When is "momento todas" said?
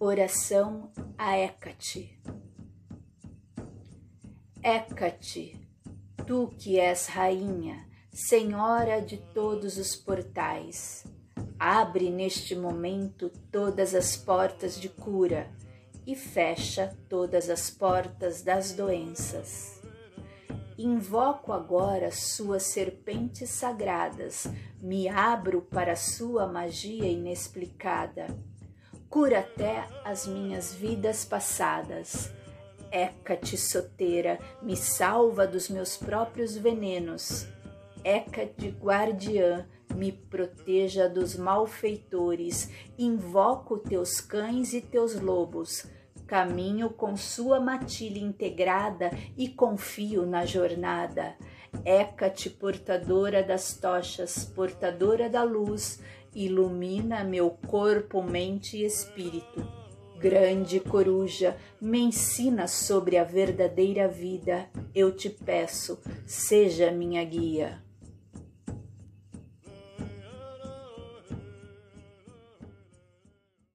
12.54-13.92